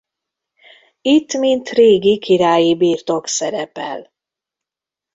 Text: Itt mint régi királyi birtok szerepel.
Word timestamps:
Itt 1.01 1.33
mint 1.33 1.69
régi 1.69 2.17
királyi 2.17 2.75
birtok 2.75 3.27
szerepel. 3.27 4.11